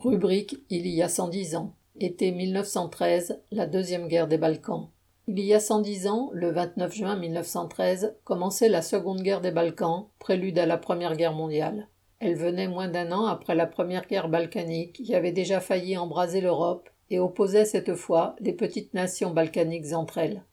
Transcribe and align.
Rubrique 0.00 0.58
Il 0.70 0.86
y 0.86 1.02
a 1.02 1.08
110 1.08 1.56
ans. 1.56 1.74
Été 1.98 2.30
1913, 2.30 3.42
la 3.50 3.66
deuxième 3.66 4.06
guerre 4.06 4.28
des 4.28 4.38
Balkans. 4.38 4.90
Il 5.26 5.40
y 5.40 5.52
a 5.52 5.58
110 5.58 6.06
ans, 6.06 6.30
le 6.32 6.52
29 6.52 6.94
juin 6.94 7.16
1913, 7.16 8.14
commençait 8.22 8.68
la 8.68 8.80
seconde 8.80 9.22
guerre 9.22 9.40
des 9.40 9.50
Balkans, 9.50 10.06
prélude 10.20 10.60
à 10.60 10.66
la 10.66 10.78
première 10.78 11.16
guerre 11.16 11.32
mondiale. 11.32 11.88
Elle 12.20 12.36
venait 12.36 12.68
moins 12.68 12.86
d'un 12.86 13.10
an 13.10 13.26
après 13.26 13.56
la 13.56 13.66
première 13.66 14.06
guerre 14.06 14.28
balkanique 14.28 14.92
qui 14.92 15.16
avait 15.16 15.32
déjà 15.32 15.58
failli 15.58 15.98
embraser 15.98 16.40
l'Europe 16.40 16.88
et 17.10 17.18
opposait 17.18 17.64
cette 17.64 17.96
fois 17.96 18.36
les 18.38 18.52
petites 18.52 18.94
nations 18.94 19.32
balkaniques 19.32 19.92
entre 19.94 20.18
elles. 20.18 20.44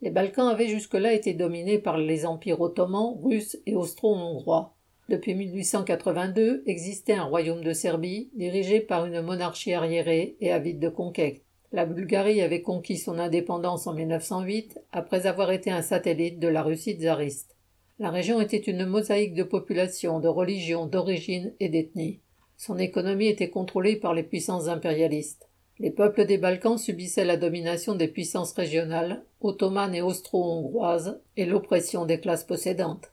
Les 0.00 0.10
Balkans 0.10 0.48
avaient 0.48 0.68
jusque-là 0.68 1.12
été 1.12 1.34
dominés 1.34 1.78
par 1.78 1.98
les 1.98 2.24
empires 2.24 2.62
ottomans, 2.62 3.18
russes 3.22 3.58
et 3.66 3.76
austro-hongrois. 3.76 4.75
Depuis 5.08 5.36
1882 5.36 6.64
existait 6.66 7.14
un 7.14 7.24
royaume 7.24 7.62
de 7.62 7.72
Serbie, 7.72 8.28
dirigé 8.34 8.80
par 8.80 9.06
une 9.06 9.20
monarchie 9.20 9.72
arriérée 9.72 10.36
et 10.40 10.50
avide 10.50 10.80
de 10.80 10.88
conquête. 10.88 11.42
La 11.70 11.86
Bulgarie 11.86 12.42
avait 12.42 12.62
conquis 12.62 12.96
son 12.96 13.18
indépendance 13.18 13.86
en 13.86 13.94
1908 13.94 14.80
après 14.90 15.26
avoir 15.26 15.52
été 15.52 15.70
un 15.70 15.82
satellite 15.82 16.40
de 16.40 16.48
la 16.48 16.62
Russie 16.62 16.94
tsariste. 16.94 17.56
La 18.00 18.10
région 18.10 18.40
était 18.40 18.56
une 18.56 18.84
mosaïque 18.84 19.34
de 19.34 19.44
population, 19.44 20.18
de 20.18 20.28
religions, 20.28 20.86
d'origines 20.86 21.54
et 21.60 21.68
d'ethnies. 21.68 22.20
Son 22.56 22.76
économie 22.76 23.28
était 23.28 23.50
contrôlée 23.50 23.96
par 23.96 24.12
les 24.12 24.24
puissances 24.24 24.66
impérialistes. 24.66 25.48
Les 25.78 25.90
peuples 25.90 26.26
des 26.26 26.38
Balkans 26.38 26.78
subissaient 26.78 27.24
la 27.24 27.36
domination 27.36 27.94
des 27.94 28.08
puissances 28.08 28.54
régionales, 28.54 29.24
ottomanes 29.40 29.94
et 29.94 30.02
austro-hongroises, 30.02 31.20
et 31.36 31.46
l'oppression 31.46 32.06
des 32.06 32.18
classes 32.18 32.44
possédantes. 32.44 33.12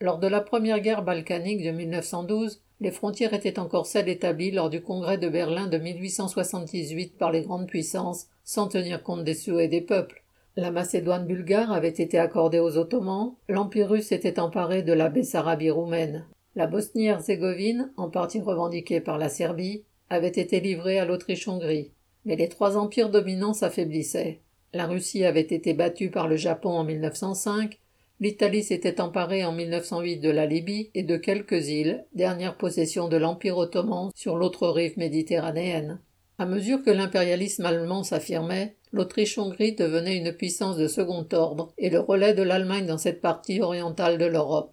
Lors 0.00 0.18
de 0.18 0.26
la 0.26 0.40
première 0.40 0.80
guerre 0.80 1.02
balkanique 1.02 1.62
de 1.62 1.70
1912, 1.70 2.60
les 2.80 2.90
frontières 2.90 3.32
étaient 3.32 3.58
encore 3.58 3.86
celles 3.86 4.08
établies 4.08 4.50
lors 4.50 4.68
du 4.68 4.82
congrès 4.82 5.18
de 5.18 5.28
Berlin 5.28 5.68
de 5.68 5.78
1878 5.78 7.16
par 7.16 7.30
les 7.30 7.42
grandes 7.42 7.68
puissances, 7.68 8.26
sans 8.42 8.66
tenir 8.66 9.02
compte 9.02 9.24
des 9.24 9.34
souhaits 9.34 9.70
des 9.70 9.80
peuples. 9.80 10.22
La 10.56 10.70
Macédoine 10.70 11.26
bulgare 11.26 11.72
avait 11.72 11.88
été 11.88 12.18
accordée 12.18 12.58
aux 12.58 12.76
Ottomans, 12.76 13.34
l'Empire 13.48 13.88
russe 13.88 14.12
était 14.12 14.38
emparé 14.38 14.82
de 14.82 14.92
la 14.92 15.08
Bessarabie 15.08 15.70
roumaine. 15.70 16.26
La 16.56 16.66
Bosnie-Herzégovine, 16.66 17.92
en 17.96 18.08
partie 18.08 18.40
revendiquée 18.40 19.00
par 19.00 19.18
la 19.18 19.28
Serbie, 19.28 19.84
avait 20.10 20.28
été 20.28 20.60
livrée 20.60 20.98
à 20.98 21.04
l'Autriche-Hongrie. 21.04 21.90
Mais 22.24 22.36
les 22.36 22.48
trois 22.48 22.76
empires 22.76 23.10
dominants 23.10 23.54
s'affaiblissaient. 23.54 24.40
La 24.72 24.86
Russie 24.86 25.24
avait 25.24 25.40
été 25.40 25.74
battue 25.74 26.10
par 26.10 26.28
le 26.28 26.36
Japon 26.36 26.70
en 26.70 26.84
1905, 26.84 27.78
L'Italie 28.20 28.62
s'était 28.62 29.00
emparée 29.00 29.44
en 29.44 29.52
1908 29.52 30.18
de 30.18 30.30
la 30.30 30.46
Libye 30.46 30.90
et 30.94 31.02
de 31.02 31.16
quelques 31.16 31.68
îles, 31.68 32.06
dernière 32.14 32.56
possession 32.56 33.08
de 33.08 33.16
l'Empire 33.16 33.58
ottoman 33.58 34.10
sur 34.14 34.36
l'autre 34.36 34.68
rive 34.68 34.96
méditerranéenne. 34.96 36.00
À 36.38 36.46
mesure 36.46 36.82
que 36.84 36.92
l'impérialisme 36.92 37.66
allemand 37.66 38.04
s'affirmait, 38.04 38.76
l'Autriche-Hongrie 38.92 39.74
devenait 39.74 40.16
une 40.16 40.32
puissance 40.32 40.76
de 40.76 40.86
second 40.86 41.26
ordre 41.32 41.72
et 41.76 41.90
le 41.90 41.98
relais 41.98 42.34
de 42.34 42.42
l'Allemagne 42.42 42.86
dans 42.86 42.98
cette 42.98 43.20
partie 43.20 43.60
orientale 43.60 44.16
de 44.16 44.26
l'Europe. 44.26 44.72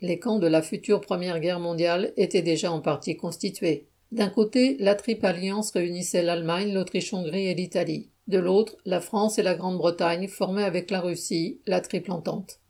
Les 0.00 0.18
camps 0.18 0.38
de 0.38 0.46
la 0.46 0.62
future 0.62 1.02
Première 1.02 1.40
Guerre 1.40 1.60
mondiale 1.60 2.14
étaient 2.16 2.40
déjà 2.40 2.72
en 2.72 2.80
partie 2.80 3.16
constitués. 3.16 3.88
D'un 4.10 4.30
côté, 4.30 4.78
la 4.80 4.94
triple 4.94 5.26
alliance 5.26 5.70
réunissait 5.72 6.22
l'Allemagne, 6.22 6.72
l'Autriche-Hongrie 6.72 7.48
et 7.48 7.54
l'Italie. 7.54 8.08
De 8.26 8.38
l'autre, 8.38 8.76
la 8.86 9.02
France 9.02 9.38
et 9.38 9.42
la 9.42 9.54
Grande-Bretagne 9.54 10.28
formaient 10.28 10.64
avec 10.64 10.90
la 10.90 11.00
Russie 11.00 11.60
la 11.66 11.82
triple 11.82 12.10
entente. 12.10 12.60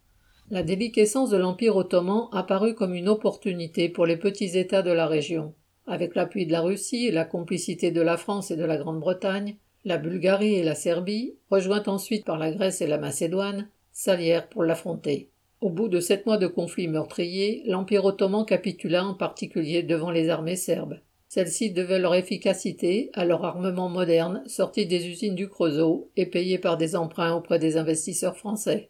La 0.52 0.64
déliquescence 0.64 1.30
de 1.30 1.36
l'Empire 1.36 1.76
ottoman 1.76 2.28
apparut 2.32 2.74
comme 2.74 2.96
une 2.96 3.08
opportunité 3.08 3.88
pour 3.88 4.04
les 4.04 4.16
petits 4.16 4.58
États 4.58 4.82
de 4.82 4.90
la 4.90 5.06
région. 5.06 5.54
Avec 5.86 6.16
l'appui 6.16 6.44
de 6.44 6.50
la 6.50 6.60
Russie 6.60 7.06
et 7.06 7.12
la 7.12 7.24
complicité 7.24 7.92
de 7.92 8.00
la 8.00 8.16
France 8.16 8.50
et 8.50 8.56
de 8.56 8.64
la 8.64 8.76
Grande-Bretagne, 8.76 9.58
la 9.84 9.96
Bulgarie 9.96 10.56
et 10.56 10.64
la 10.64 10.74
Serbie, 10.74 11.36
rejointes 11.52 11.86
ensuite 11.86 12.24
par 12.24 12.36
la 12.36 12.50
Grèce 12.50 12.80
et 12.80 12.88
la 12.88 12.98
Macédoine, 12.98 13.68
s'allièrent 13.92 14.48
pour 14.48 14.64
l'affronter. 14.64 15.30
Au 15.60 15.70
bout 15.70 15.86
de 15.86 16.00
sept 16.00 16.26
mois 16.26 16.36
de 16.36 16.48
conflits 16.48 16.88
meurtriers, 16.88 17.62
l'Empire 17.66 18.04
ottoman 18.04 18.44
capitula 18.44 19.04
en 19.04 19.14
particulier 19.14 19.84
devant 19.84 20.10
les 20.10 20.30
armées 20.30 20.56
serbes. 20.56 20.98
Celles-ci 21.28 21.70
devaient 21.70 22.00
leur 22.00 22.16
efficacité 22.16 23.10
à 23.12 23.24
leur 23.24 23.44
armement 23.44 23.88
moderne 23.88 24.42
sorti 24.46 24.86
des 24.86 25.06
usines 25.06 25.36
du 25.36 25.48
Creusot 25.48 26.10
et 26.16 26.26
payé 26.26 26.58
par 26.58 26.76
des 26.76 26.96
emprunts 26.96 27.36
auprès 27.36 27.60
des 27.60 27.76
investisseurs 27.76 28.36
français. 28.36 28.89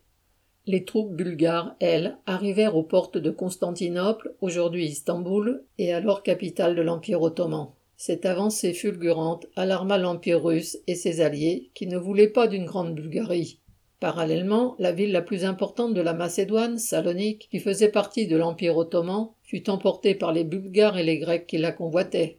Les 0.70 0.84
troupes 0.84 1.16
bulgares, 1.16 1.74
elles, 1.80 2.16
arrivèrent 2.26 2.76
aux 2.76 2.84
portes 2.84 3.18
de 3.18 3.32
Constantinople, 3.32 4.36
aujourd'hui 4.40 4.86
Istanbul, 4.86 5.64
et 5.78 5.92
alors 5.92 6.22
capitale 6.22 6.76
de 6.76 6.80
l'Empire 6.80 7.22
ottoman. 7.22 7.70
Cette 7.96 8.24
avancée 8.24 8.72
fulgurante 8.72 9.48
alarma 9.56 9.98
l'Empire 9.98 10.44
russe 10.44 10.78
et 10.86 10.94
ses 10.94 11.22
alliés, 11.22 11.70
qui 11.74 11.88
ne 11.88 11.98
voulaient 11.98 12.28
pas 12.28 12.46
d'une 12.46 12.66
grande 12.66 12.94
Bulgarie. 12.94 13.58
Parallèlement, 13.98 14.76
la 14.78 14.92
ville 14.92 15.10
la 15.10 15.22
plus 15.22 15.44
importante 15.44 15.92
de 15.92 16.00
la 16.00 16.12
Macédoine, 16.12 16.78
Salonique, 16.78 17.48
qui 17.50 17.58
faisait 17.58 17.90
partie 17.90 18.28
de 18.28 18.36
l'Empire 18.36 18.76
ottoman, 18.76 19.30
fut 19.42 19.68
emportée 19.70 20.14
par 20.14 20.32
les 20.32 20.44
Bulgares 20.44 20.98
et 20.98 21.02
les 21.02 21.18
Grecs 21.18 21.48
qui 21.48 21.58
la 21.58 21.72
convoitaient. 21.72 22.38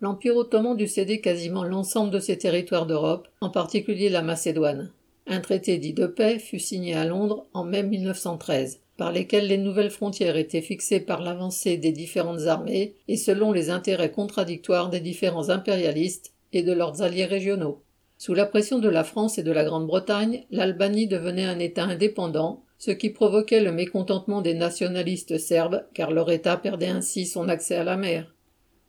L'Empire 0.00 0.36
ottoman 0.36 0.76
dut 0.76 0.86
céder 0.86 1.20
quasiment 1.20 1.64
l'ensemble 1.64 2.12
de 2.12 2.20
ses 2.20 2.38
territoires 2.38 2.86
d'Europe, 2.86 3.26
en 3.40 3.50
particulier 3.50 4.10
la 4.10 4.22
Macédoine. 4.22 4.92
Un 5.30 5.40
traité 5.40 5.76
dit 5.76 5.92
de 5.92 6.06
paix 6.06 6.38
fut 6.38 6.58
signé 6.58 6.94
à 6.94 7.04
Londres 7.04 7.46
en 7.52 7.62
mai 7.62 7.82
1913, 7.82 8.80
par 8.96 9.12
lesquels 9.12 9.46
les 9.46 9.58
nouvelles 9.58 9.90
frontières 9.90 10.38
étaient 10.38 10.62
fixées 10.62 11.00
par 11.00 11.20
l'avancée 11.20 11.76
des 11.76 11.92
différentes 11.92 12.46
armées 12.46 12.94
et 13.08 13.18
selon 13.18 13.52
les 13.52 13.68
intérêts 13.68 14.10
contradictoires 14.10 14.88
des 14.88 15.00
différents 15.00 15.50
impérialistes 15.50 16.32
et 16.54 16.62
de 16.62 16.72
leurs 16.72 17.02
alliés 17.02 17.26
régionaux. 17.26 17.82
Sous 18.16 18.32
la 18.32 18.46
pression 18.46 18.78
de 18.78 18.88
la 18.88 19.04
France 19.04 19.36
et 19.36 19.42
de 19.42 19.52
la 19.52 19.64
Grande-Bretagne, 19.64 20.46
l'Albanie 20.50 21.06
devenait 21.06 21.44
un 21.44 21.58
État 21.58 21.84
indépendant, 21.84 22.64
ce 22.78 22.90
qui 22.90 23.10
provoquait 23.10 23.60
le 23.60 23.70
mécontentement 23.70 24.40
des 24.40 24.54
nationalistes 24.54 25.36
serbes, 25.36 25.84
car 25.92 26.10
leur 26.10 26.30
État 26.30 26.56
perdait 26.56 26.88
ainsi 26.88 27.26
son 27.26 27.50
accès 27.50 27.76
à 27.76 27.84
la 27.84 27.98
mer. 27.98 28.34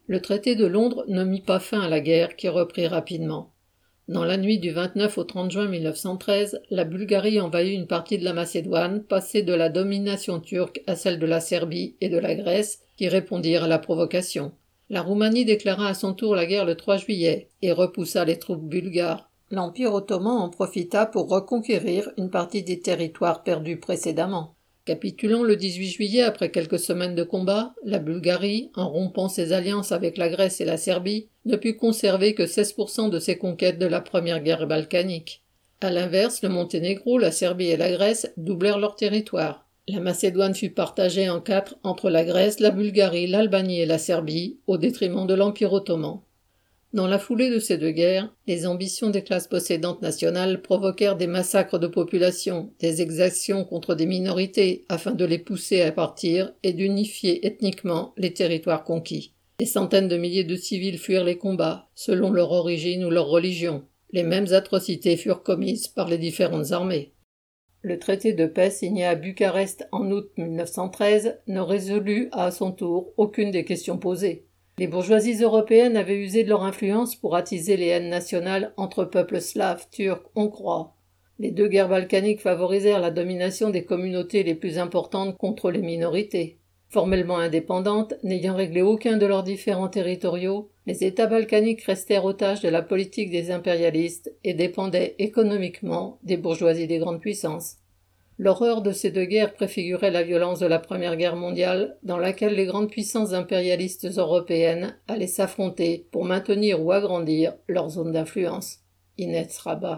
Le 0.08 0.22
traité 0.22 0.56
de 0.56 0.66
Londres 0.66 1.04
ne 1.10 1.26
mit 1.26 1.42
pas 1.42 1.60
fin 1.60 1.82
à 1.82 1.90
la 1.90 2.00
guerre, 2.00 2.38
qui 2.38 2.48
reprit 2.48 2.88
rapidement. 2.88 3.52
Dans 4.09 4.25
la 4.25 4.38
nuit 4.38 4.58
du 4.58 4.72
29 4.72 5.20
au 5.20 5.24
30 5.24 5.52
juin 5.52 5.68
1913, 5.68 6.64
la 6.72 6.84
Bulgarie 6.84 7.40
envahit 7.40 7.75
une 7.75 7.86
partie 7.86 8.18
de 8.18 8.24
la 8.24 8.34
Macédoine, 8.34 9.03
passée 9.03 9.44
de 9.44 9.53
la 9.53 9.70
domination 9.70 10.40
turque 10.40 10.81
à 10.88 10.96
celle 10.96 11.20
de 11.20 11.28
la 11.28 11.40
Serbie 11.40 11.96
et 12.02 12.09
de 12.09 12.18
la 12.18 12.34
Grèce, 12.34 12.80
qui 12.97 13.08
répondirent 13.08 13.66
à 13.66 13.68
la 13.68 13.78
provocation. 13.78 14.52
La 14.90 15.03
Roumanie 15.03 15.46
déclara 15.46 15.90
à 15.90 15.94
son 15.94 16.16
tour 16.16 16.34
la 16.34 16.47
guerre 16.47 16.66
le 16.66 16.74
3 16.74 16.97
juillet 16.97 17.50
et 17.62 17.72
repoussa 17.72 18.25
les 18.25 18.40
troupes 18.40 18.68
bulgares. 18.68 19.30
L'Empire 19.52 19.94
ottoman 19.94 20.41
en 20.41 20.50
profita 20.50 21.06
pour 21.06 21.30
reconquérir 21.30 22.09
une 22.18 22.31
partie 22.31 22.64
des 22.64 22.80
territoires 22.80 23.44
perdus 23.44 23.78
précédemment. 23.78 24.56
Capitulant 24.90 25.44
le 25.44 25.56
18 25.56 25.88
juillet 25.88 26.24
après 26.24 26.50
quelques 26.50 26.80
semaines 26.80 27.14
de 27.14 27.22
combat, 27.22 27.76
la 27.86 28.00
Bulgarie, 28.00 28.72
en 28.74 28.90
rompant 28.90 29.30
ses 29.30 29.54
alliances 29.54 29.92
avec 29.92 30.18
la 30.18 30.30
Grèce 30.30 30.62
et 30.62 30.66
la 30.66 30.78
Serbie, 30.78 31.28
ne 31.46 31.58
put 31.58 31.78
conserver 31.78 32.34
que 32.34 32.42
16% 32.42 33.12
de 33.12 33.20
ses 33.20 33.38
conquêtes 33.38 33.78
de 33.78 33.86
la 33.86 34.02
première 34.02 34.42
guerre 34.42 34.66
balkanique. 34.66 35.44
À 35.80 35.92
l'inverse, 35.92 36.42
le 36.42 36.50
Monténégro, 36.50 37.20
la 37.20 37.30
Serbie 37.30 37.68
et 37.68 37.78
la 37.78 37.92
Grèce 37.92 38.34
doublèrent 38.36 38.80
leur 38.80 38.96
territoire. 38.96 39.68
La 39.88 40.00
Macédoine 40.00 40.56
fut 40.56 40.72
partagée 40.72 41.30
en 41.30 41.40
quatre 41.40 41.78
entre 41.84 42.10
la 42.10 42.26
Grèce, 42.26 42.60
la 42.60 42.72
Bulgarie, 42.72 43.28
l'Albanie 43.28 43.82
et 43.82 43.86
la 43.86 44.00
Serbie, 44.00 44.58
au 44.66 44.78
détriment 44.78 45.28
de 45.28 45.36
l'Empire 45.36 45.72
ottoman. 45.72 46.22
Dans 46.92 47.06
la 47.06 47.20
foulée 47.20 47.52
de 47.52 47.60
ces 47.60 47.78
deux 47.78 47.92
guerres, 47.92 48.34
les 48.48 48.66
ambitions 48.66 49.12
des 49.12 49.24
classes 49.24 49.48
possédantes 49.48 50.02
nationales 50.02 50.64
provoquèrent 50.64 51.18
des 51.18 51.28
massacres 51.28 51.78
de 51.78 51.86
population, 51.86 52.74
des 52.80 53.04
exactions 53.04 53.64
contre 53.64 53.94
des 53.94 54.08
minorités 54.08 54.86
afin 54.90 55.12
de 55.12 55.24
les 55.24 55.38
pousser 55.38 55.82
à 55.82 55.92
partir 55.92 56.52
et 56.64 56.74
d'unifier 56.74 57.46
ethniquement 57.46 58.16
les 58.18 58.34
territoires 58.34 58.84
conquis. 58.84 59.36
Des 59.60 59.68
centaines 59.68 60.08
de 60.08 60.18
milliers 60.18 60.44
de 60.44 60.56
civils 60.56 60.98
fuirent 60.98 61.24
les 61.24 61.38
combats, 61.38 61.90
selon 61.94 62.32
leur 62.32 62.52
origine 62.52 63.06
ou 63.06 63.12
leur 63.12 63.28
religion. 63.28 63.84
Les 64.12 64.24
mêmes 64.24 64.52
atrocités 64.52 65.16
furent 65.16 65.44
commises 65.44 65.90
par 65.90 66.08
les 66.08 66.18
différentes 66.18 66.72
armées. 66.72 67.14
Le 67.82 68.00
traité 68.00 68.34
de 68.34 68.47
paix 68.47 68.72
signé 68.72 69.06
à 69.06 69.14
Bucarest 69.14 69.88
en 69.92 70.09
août 70.09 70.32
1913 70.38 71.40
ne 71.46 71.59
résolut 71.59 72.30
à 72.32 72.50
son 72.50 72.72
tour 72.72 73.14
aucune 73.16 73.52
des 73.52 73.64
questions 73.64 74.00
posées. 74.00 74.48
Les 74.79 74.87
bourgeoisies 74.87 75.43
européennes 75.43 75.97
avaient 75.97 76.16
usé 76.16 76.46
de 76.46 76.47
leur 76.47 76.64
influence 76.64 77.14
pour 77.14 77.35
attiser 77.35 77.76
les 77.76 77.87
haines 77.87 78.08
nationales 78.08 78.72
entre 78.78 79.03
peuples 79.03 79.41
slaves, 79.41 79.85
turcs, 79.91 80.23
hongrois. 80.35 80.96
Les 81.37 81.52
deux 81.52 81.67
guerres 81.67 81.90
balkaniques 81.90 82.40
favorisèrent 82.40 83.02
la 83.02 83.11
domination 83.11 83.72
des 83.72 83.84
communautés 83.84 84.41
les 84.41 84.55
plus 84.55 84.78
importantes 84.78 85.35
contre 85.37 85.70
les 85.70 85.81
minorités. 85.81 86.59
Formellement 86.87 87.40
indépendantes, 87.40 88.14
n'ayant 88.23 88.55
réglé 88.55 88.81
aucun 88.81 89.17
de 89.17 89.26
leurs 89.26 89.43
différends 89.43 89.90
territoriaux, 89.90 90.70
les 90.87 91.03
États 91.03 91.28
balkaniques 91.28 91.84
restèrent 91.84 92.23
otages 92.23 92.61
de 92.61 92.70
la 92.70 92.82
politique 92.82 93.32
des 93.32 93.52
impérialistes 93.52 94.34
et 94.46 94.53
dépendaient 94.53 95.16
économiquement 95.20 96.20
des 96.23 96.37
bourgeoisies 96.37 96.87
des 96.87 96.99
grandes 96.99 97.20
puissances. 97.20 97.78
L'horreur 98.41 98.82
de 98.82 98.94
ces 98.94 99.12
deux 99.12 99.26
guerres 99.26 99.53
préfigurait 99.53 100.12
la 100.12 100.24
violence 100.24 100.59
de 100.59 100.66
la 100.66 100.80
Première 100.80 101.18
Guerre 101.18 101.36
mondiale, 101.36 101.97
dans 102.03 102.18
laquelle 102.18 102.56
les 102.56 102.66
grandes 102.66 102.90
puissances 102.90 103.34
impérialistes 103.34 104.08
européennes 104.18 104.97
allaient 105.09 105.28
s'affronter 105.28 106.08
pour 106.14 106.24
maintenir 106.24 106.82
ou 106.82 106.94
agrandir 106.94 107.56
leur 107.68 107.90
zone 107.90 108.14
d'influence. 108.14 108.78
Inès 109.18 109.58
Rabat. 109.58 109.97